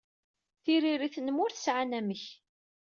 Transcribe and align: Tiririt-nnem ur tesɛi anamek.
Tiririt-nnem 0.63 1.37
ur 1.43 1.51
tesɛi 1.53 1.79
anamek. 1.83 2.23